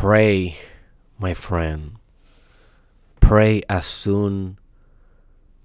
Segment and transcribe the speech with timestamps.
[0.00, 0.56] Pray,
[1.18, 1.96] my friend.
[3.20, 4.56] Pray as soon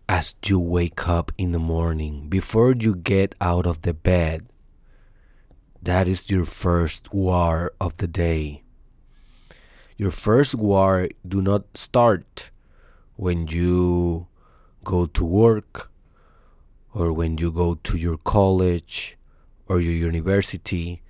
[0.09, 4.45] as you wake up in the morning, before you get out of the bed.
[5.81, 8.63] That is your first war of the day.
[9.95, 12.51] Your first war do not start
[13.15, 14.27] when you
[14.83, 15.89] go to work
[16.93, 19.17] or when you go to your college
[19.69, 21.01] or your university.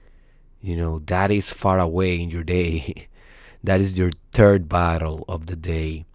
[0.61, 3.07] You know, that is far away in your day.
[3.65, 6.05] that is your third battle of the day.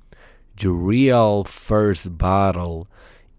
[0.59, 2.89] Your real first battle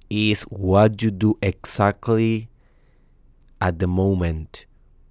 [0.09, 2.49] is what you do exactly
[3.59, 4.65] at the moment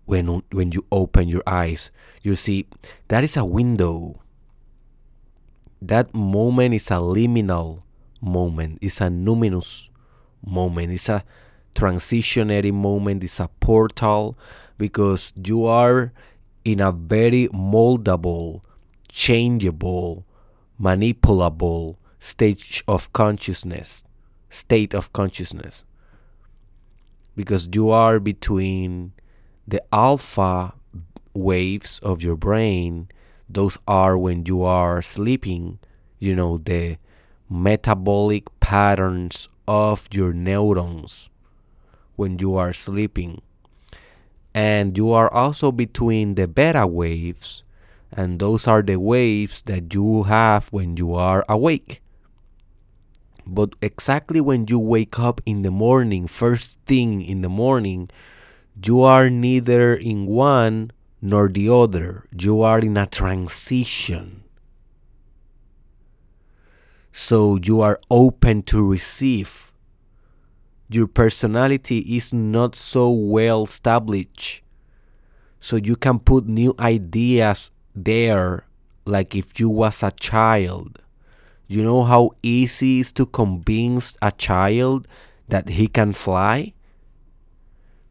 [0.05, 1.91] when when you open your eyes.
[2.23, 2.67] You see,
[3.09, 4.21] that is a window.
[5.81, 7.83] That moment is a liminal
[8.21, 8.79] moment.
[8.83, 9.89] It's a numinous
[10.45, 10.93] moment.
[10.93, 11.25] It's a
[11.75, 13.25] transitionary moment.
[13.25, 14.37] It's a portal
[14.77, 16.13] because you are
[16.65, 18.63] in a very moldable,
[19.11, 20.25] changeable,
[20.81, 24.05] manipulable stage of consciousness.
[24.49, 25.85] State of consciousness.
[27.37, 29.13] Because you are between
[29.67, 30.75] the alpha
[31.33, 33.09] waves of your brain,
[33.49, 35.79] those are when you are sleeping,
[36.19, 36.99] you know, the
[37.49, 41.31] metabolic patterns of your neurons
[42.17, 43.41] when you are sleeping.
[44.53, 47.63] And you are also between the beta waves,
[48.13, 52.03] and those are the waves that you have when you are awake.
[53.47, 58.11] But exactly when you wake up in the morning, first thing in the morning,
[58.85, 62.27] you are neither in one nor the other.
[62.37, 64.45] You are in a transition.
[67.13, 69.73] So you are open to receive.
[70.89, 74.63] Your personality is not so well established.
[75.61, 77.71] So you can put new ideas
[78.05, 78.65] there
[79.05, 81.01] like if you was a child.
[81.67, 85.07] You know how easy it is to convince a child
[85.49, 86.75] that he can fly?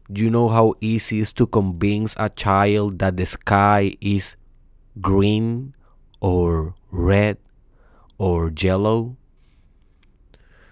[0.08, 4.36] You know how easy it is to convince a child that the sky is
[5.00, 5.74] green
[6.20, 7.36] or red
[8.18, 9.16] or yellow?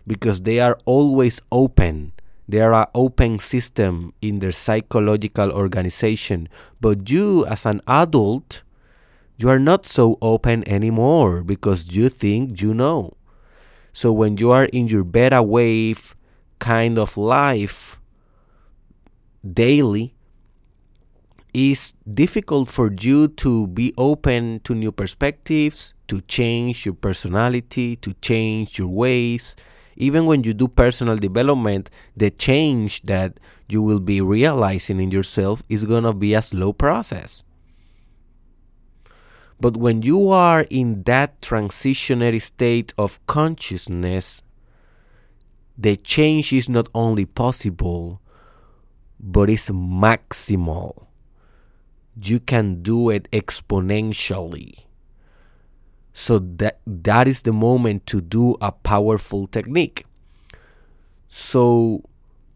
[0.07, 2.13] Because they are always open.
[2.49, 6.49] They are an open system in their psychological organization.
[6.81, 8.63] But you, as an adult,
[9.39, 13.15] you are not so open anymore because you think you know.
[13.93, 16.15] So when you are in your beta wave
[16.59, 18.01] kind of life,
[19.43, 20.15] daily
[21.55, 28.15] is difficult for you to be open to new perspectives, to change your personality, to
[28.15, 29.57] change your ways.
[29.97, 33.39] Even when you do personal development, the change that
[33.69, 37.43] you will be realizing in yourself is going to be a slow process.
[39.61, 44.43] But when you are in that transitionary state of consciousness,
[45.77, 48.21] the change is not only possible,
[49.19, 51.07] but it's maximal.
[52.21, 54.85] You can do it exponentially.
[56.13, 60.05] So that that is the moment to do a powerful technique.
[61.29, 62.03] So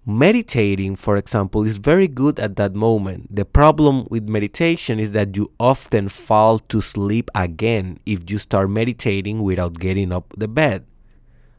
[0.04, 3.34] meditating, for example, is very good at that moment.
[3.34, 8.70] The problem with meditation is that you often fall to sleep again if you start
[8.70, 10.86] meditating without getting up the bed.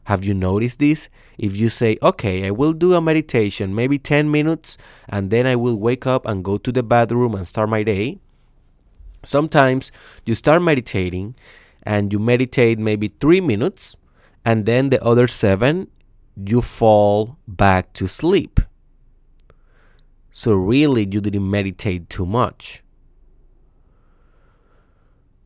[0.04, 1.08] Have you noticed this?
[1.38, 4.76] If you say, okay, I will do a meditation, maybe 10 minutes,
[5.08, 8.18] and then I will wake up and go to the bathroom and start my day.
[9.24, 9.90] Sometimes
[10.26, 11.34] you start meditating
[11.82, 13.96] and you meditate maybe three minutes,
[14.44, 15.88] and then the other seven,
[16.36, 18.60] you fall back to sleep.
[20.32, 22.82] So, really, you didn't meditate too much.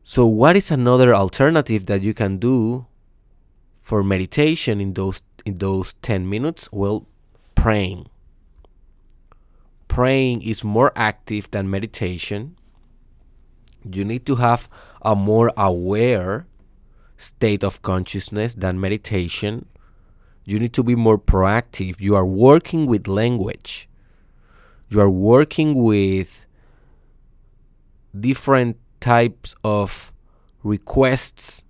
[0.03, 2.87] So, what is another alternative that you can do
[3.89, 7.07] for meditation in those in those 10 minutes well
[7.55, 8.05] praying
[9.87, 12.55] praying is more active than meditation
[13.83, 14.69] you need to have
[15.01, 16.45] a more aware
[17.17, 19.65] state of consciousness than meditation
[20.45, 21.99] you need to be more proactive.
[21.99, 23.87] You are working with language.
[24.89, 26.45] You are working with
[28.19, 30.11] different types of
[30.63, 31.63] requests.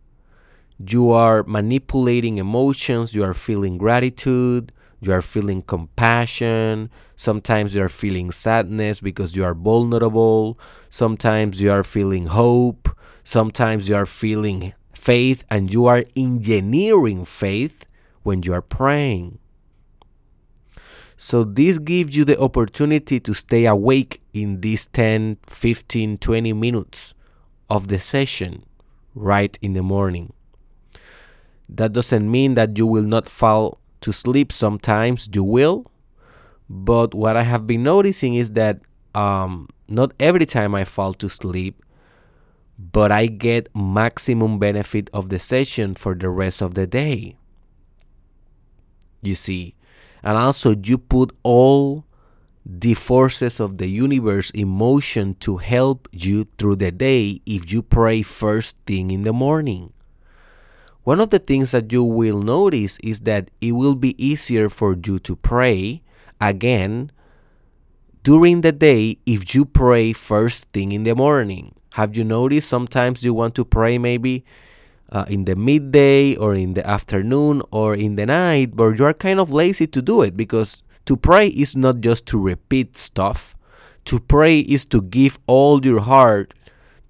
[0.80, 7.89] You are manipulating emotions, you are feeling gratitude, you are feeling compassion, sometimes you are
[7.89, 10.57] feeling sadness because you are vulnerable,
[10.89, 12.88] sometimes you are feeling hope,
[13.25, 17.86] sometimes you are feeling faith, and you are engineering faith
[18.30, 19.40] when you are praying.
[21.18, 27.16] So, this gives you the opportunity to stay awake in these 10, 15, 20 minutes
[27.72, 28.64] of the session
[29.16, 30.31] right in the morning.
[31.68, 34.52] That doesn't mean that you will not fall to sleep.
[34.52, 35.92] Sometimes you will.
[36.70, 38.80] But what I have been noticing is that
[39.16, 41.84] um, not every time I fall to sleep,
[42.78, 47.38] but I get maximum benefit of the session for the rest of the day.
[49.21, 49.75] You see,
[50.24, 52.06] and also you put all
[52.66, 57.81] the forces of the universe in motion to help you through the day if you
[57.81, 59.92] pray first thing in the morning.
[61.04, 64.95] One of the things that you will notice is that it will be easier for
[64.95, 66.04] you to pray
[66.39, 67.12] again
[68.22, 71.74] during the day if you pray first thing in the morning.
[71.94, 74.45] Have you noticed sometimes you want to pray maybe
[75.12, 79.14] uh, in the midday or in the afternoon or in the night, but you are
[79.14, 83.56] kind of lazy to do it because to pray is not just to repeat stuff.
[84.06, 86.54] To pray is to give all your heart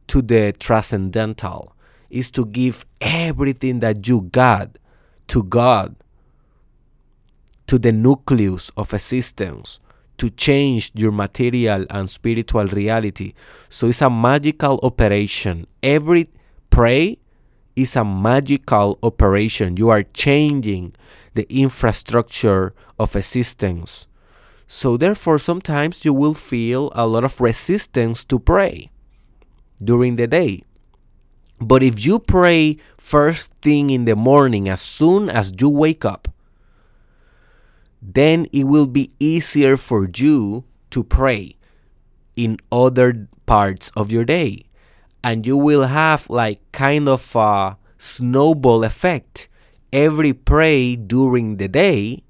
[0.08, 1.76] to the transcendental,
[2.10, 4.78] is to give everything that you got
[5.28, 5.96] to God,
[7.68, 9.80] to the nucleus of existence,
[10.18, 13.34] to change your material and spiritual reality.
[13.70, 15.68] So it's a magical operation.
[15.82, 16.28] Every
[16.70, 17.20] pray
[17.76, 19.78] is a magical operation.
[19.78, 20.96] You are changing
[21.34, 24.08] the infrastructure of existence.
[24.68, 28.92] So, therefore, sometimes you will feel a lot of resistance to pray
[29.84, 30.64] during the day.
[31.60, 36.28] But if you pray first thing in the morning, as soon as you wake up,
[38.02, 41.56] then it will be easier for you to pray
[42.36, 44.69] in other parts of your day
[45.24, 49.48] and you will have like kind of a snowball effect.
[49.92, 52.24] Every pray during the day,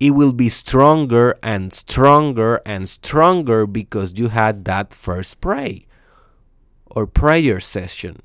[0.00, 5.86] it will be stronger and stronger and stronger because you had that first pray
[6.86, 8.20] or prayer session.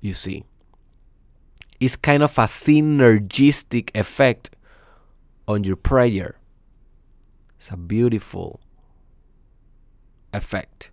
[0.00, 0.44] You see,
[1.78, 4.50] it's kind of a synergistic effect
[5.46, 6.36] on your prayer.
[7.58, 8.60] It's a beautiful
[10.32, 10.90] effect.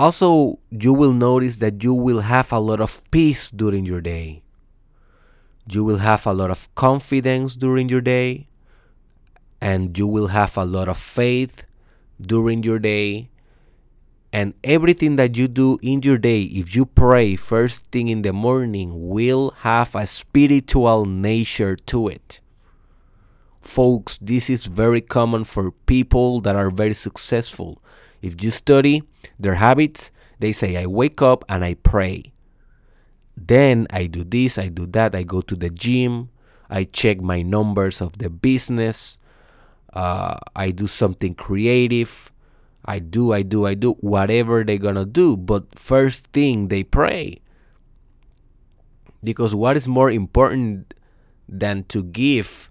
[0.00, 4.42] Also, you will notice that you will have a lot of peace during your day.
[5.68, 8.48] You will have a lot of confidence during your day.
[9.60, 11.66] And you will have a lot of faith
[12.18, 13.28] during your day.
[14.32, 18.32] And everything that you do in your day, if you pray first thing in the
[18.32, 22.40] morning, will have a spiritual nature to it.
[23.60, 27.79] Folks, this is very common for people that are very successful
[28.22, 29.02] if you study
[29.38, 32.32] their habits, they say, I wake up and I pray.
[33.36, 36.30] Then I do this, I do that, I go to the gym,
[36.68, 39.16] I check my numbers of the business,
[39.92, 42.30] uh, I do something creative.
[42.84, 45.36] I do, I do, I do, whatever they're gonna do.
[45.36, 47.40] But first thing, they pray.
[49.22, 50.94] Because what is more important
[51.48, 52.70] than to give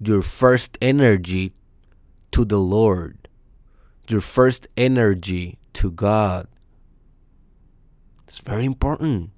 [0.00, 1.52] your first energy
[2.30, 3.17] to the Lord?
[4.10, 6.46] Your first energy to God.
[8.26, 9.30] It's very important.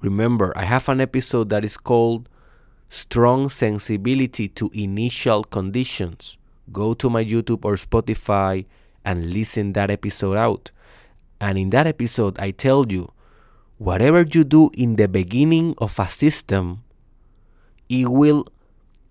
[0.00, 2.28] Remember, I have an episode that is called
[2.88, 6.36] Strong Sensibility to Initial Conditions.
[6.70, 8.66] Go to my YouTube or Spotify
[9.04, 10.70] and listen that episode out.
[11.40, 13.10] And in that episode, I tell you,
[13.78, 16.84] whatever you do in the beginning of a system,
[17.88, 18.46] it will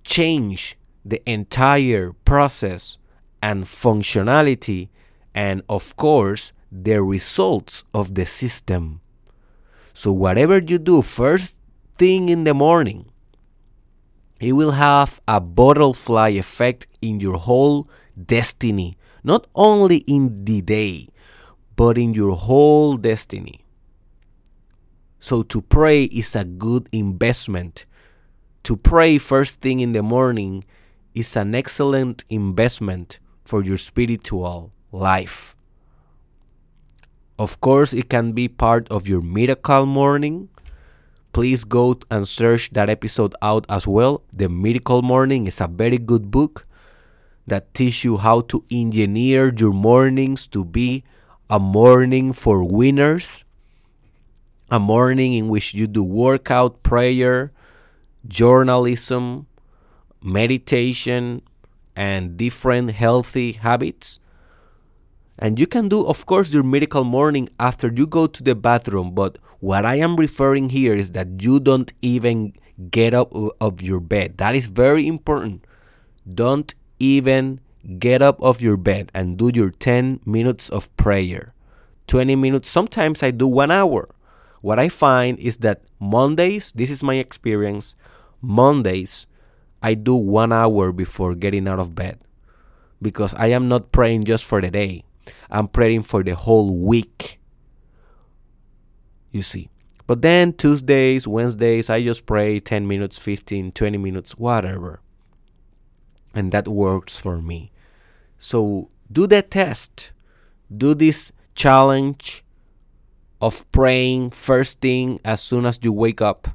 [0.04, 2.98] change the entire process
[3.42, 4.90] and functionality,
[5.36, 9.02] and of course, the results of the system.
[9.94, 11.56] So, whatever you do first
[11.98, 13.12] thing in the morning,
[14.40, 21.10] it will have a butterfly effect in your whole destiny, not only in the day,
[21.76, 23.66] but in your whole destiny.
[25.20, 27.86] So, to pray is a good investment.
[28.64, 30.64] To pray first thing in the morning
[31.16, 35.56] is an excellent investment for your spiritual life.
[37.38, 40.50] Of course, it can be part of your miracle morning.
[41.34, 44.22] Please go and search that episode out as well.
[44.32, 46.68] The Miracle Morning is a very good book
[47.48, 51.04] that teaches you how to engineer your mornings to be
[51.50, 53.44] a morning for winners,
[54.70, 57.52] a morning in which you do workout, prayer,
[58.28, 59.48] journalism,
[60.24, 61.42] meditation,
[61.96, 64.20] and different healthy habits.
[65.38, 69.14] And you can do, of course, your miracle morning after you go to the bathroom.
[69.14, 72.54] But what I am referring here is that you don't even
[72.90, 74.38] get up of your bed.
[74.38, 75.66] That is very important.
[76.32, 77.60] Don't even
[78.00, 81.54] get up of your bed and do your 10 minutes of prayer.
[82.08, 82.70] 20 minutes.
[82.70, 84.10] Sometimes I do 1 hour.
[84.62, 87.96] What I find is that Mondays, this is my experience,
[88.42, 89.28] Mondays
[89.84, 92.18] I do 1 hour before getting out of bed
[93.02, 95.04] because I am not praying just for the day.
[95.52, 97.40] I'm praying for the whole week.
[99.32, 99.70] You see.
[100.08, 105.02] But then Tuesdays, Wednesdays, I just pray 10 minutes, 15, 20 minutes, whatever.
[106.34, 107.72] And that works for me.
[108.38, 110.12] So do that test.
[110.76, 112.44] Do this challenge
[113.42, 116.48] of praying first thing as soon as you wake up.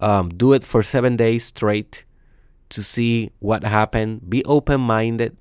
[0.00, 2.03] Um, do it for seven days straight
[2.74, 4.28] to see what happened.
[4.28, 5.36] Be open minded.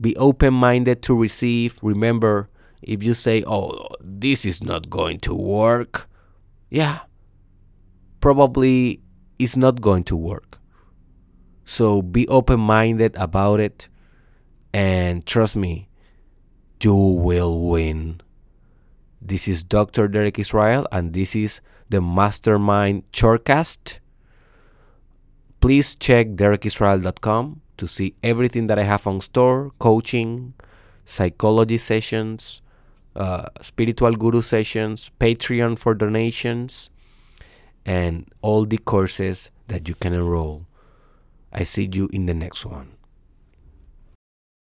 [0.00, 1.78] Be open minded to receive.
[1.82, 2.48] Remember,
[2.82, 6.08] if you say, oh, this is not going to work,
[6.70, 7.00] yeah,
[8.20, 9.00] probably
[9.38, 10.58] it's not going to work.
[11.64, 13.88] So be open minded about it
[14.72, 15.88] and trust me,
[16.82, 18.20] you will win.
[19.22, 20.06] This is Dr.
[20.06, 24.00] Derek Israel, and this is the Mastermind Shortcast.
[25.60, 30.54] Please check derekisrael.com to see everything that I have on store coaching,
[31.04, 32.62] psychology sessions,
[33.14, 36.90] uh, spiritual guru sessions, Patreon for donations,
[37.84, 40.66] and all the courses that you can enroll.
[41.52, 42.95] I see you in the next one.